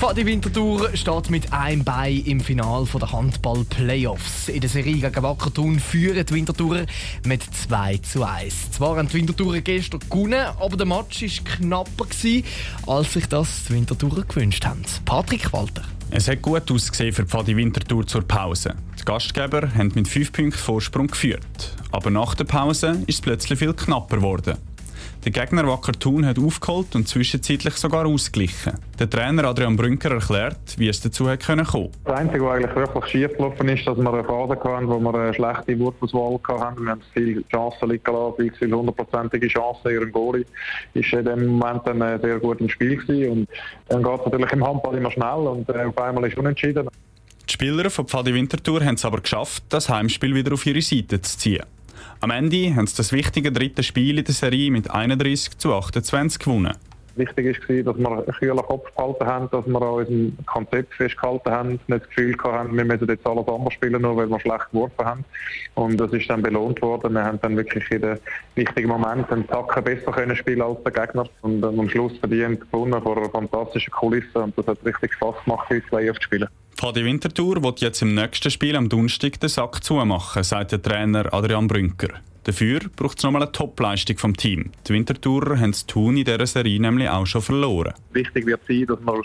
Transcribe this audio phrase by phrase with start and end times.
[0.00, 4.48] Fadi Winterthur steht mit einem Bein im Finale der Handball-Playoffs.
[4.48, 6.86] In der Serie gegen Wackertun führen die Winterthurer
[7.26, 8.70] mit 2 zu 1.
[8.70, 12.06] Zwar haben die Winterthurer gestern gewonnen, aber der Match war knapper,
[12.86, 14.80] als sich das die Winterthurer gewünscht haben.
[15.04, 15.82] Patrick Walter.
[16.10, 18.74] Es hat gut ausgesehen für die Pfadi Winterthur zur Pause.
[18.98, 21.76] Die Gastgeber haben mit 5 Punkten Vorsprung geführt.
[21.92, 24.56] Aber nach der Pause ist es plötzlich viel knapper geworden.
[25.22, 28.72] Der Gegner Wacker Thun hat aufgeholt und zwischenzeitlich sogar ausgeglichen.
[28.98, 31.90] Der Trainer Adrian Brünker erklärt, wie es dazu hat kommen konnte.
[32.06, 35.14] Das Einzige, was eigentlich wirklich schief gelaufen ist, dass wir eine Phase hatten, wo wir
[35.14, 36.84] eine schlechte Wurfauswahl hatten.
[36.84, 39.90] Wir haben viele Chancen liegen lassen, viele hundertprozentige Chancen.
[39.90, 40.46] Ihren Goalie
[40.94, 43.30] ist in dem Moment dann äh, sehr gut im Spiel gewesen.
[43.30, 43.48] Und
[43.90, 46.88] dann geht es natürlich im Handball immer schnell und äh, auf einmal ist unentschieden.
[47.46, 51.20] Die Spieler von Pfadi Winterthur haben es aber geschafft, das Heimspiel wieder auf ihre Seite
[51.20, 51.64] zu ziehen.
[52.20, 56.38] Am Ende haben sie das wichtige dritte Spiel in der Serie mit 31 zu 28
[56.38, 56.74] gewonnen.
[57.16, 61.50] Wichtig war, dass wir einen kühlen Kopf behalten haben, dass wir an unserem Konzept festgehalten
[61.50, 64.70] haben, nicht das Gefühl hatten, wir müssen jetzt alles anders spielen, nur weil wir schlecht
[64.70, 65.24] geworfen haben.
[65.74, 67.14] Und das ist dann belohnt worden.
[67.14, 68.18] Wir haben dann wirklich in den
[68.54, 73.02] wichtigen Momenten einen Tacken besser können spielen als der Gegner und am Schluss verdient gewonnen
[73.02, 74.38] vor einer fantastischen Kulisse.
[74.38, 76.48] Und das hat richtig Spaß gemacht, diese Playoffs zu spielen.
[76.80, 81.30] Fadi Winterthur wird jetzt im nächsten Spiel am Donnerstag den Sack zumachen, sagt der Trainer
[81.30, 82.08] Adrian Brünker.
[82.44, 84.70] Dafür braucht es nochmal eine Topleistung vom Team.
[84.88, 87.92] Die Winterthurer haben das Tun in dieser Serie nämlich auch schon verloren.
[88.12, 89.22] Wichtig wird sein, dass wir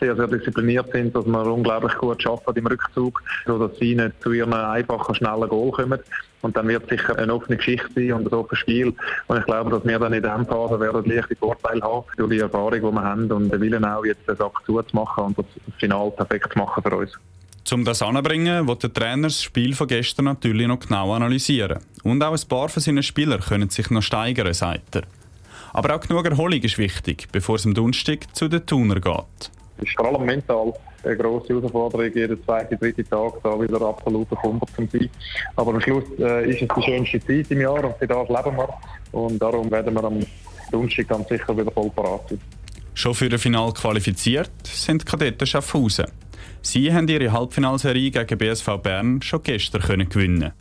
[0.00, 4.32] sehr, sehr diszipliniert sind, dass wir unglaublich gut arbeiten im Rückzug, sodass sie nicht zu
[4.32, 6.00] ihren einfachen, schnellen Goal kommen.
[6.42, 8.94] Und dann wird es sicher eine offene Geschichte sein und ein offenes Spiel.
[9.28, 12.38] Und ich glaube, dass wir dann in dieser Phase werden leichte Vorteile haben durch die
[12.40, 15.46] Erfahrung, die wir haben und den Willen auch jetzt den Sack zuzumachen und das
[15.78, 17.18] Final perfekt zu machen für uns.
[17.72, 21.80] Um das anzubringen, wird der Trainer das Spiel von gestern natürlich noch genau analysieren.
[22.04, 25.02] Und auch ein paar von seinen Spielern können sich noch steigern, sagt er.
[25.72, 29.50] Aber auch genug Erholung ist wichtig, bevor es am Donnerstag zu den Tuner geht.
[29.78, 30.72] Es ist vor allem mental
[31.04, 35.10] eine grosse Herausforderung, jeden zweiten, dritten Tag da wieder absolut Kummer zu sein.
[35.56, 38.56] Aber am Schluss äh, ist es die schönste Zeit im Jahr und für das leben
[38.56, 38.68] wir.
[39.12, 40.20] Und darum werden wir am
[40.70, 42.40] Donnerstag ganz sicher wieder voll parat sein.
[42.94, 46.06] Schon für ein Final qualifiziert sind die Kadetten Schaffhausen.
[46.62, 50.52] Sie haben ihre Halbfinalserie gegen BSV Bern schon gestern können gewinnen.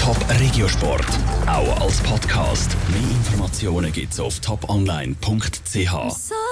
[0.00, 1.06] Top Regiosport,
[1.46, 2.76] auch als Podcast.
[2.88, 6.38] Mehr Informationen gibt's auf toponline.ch.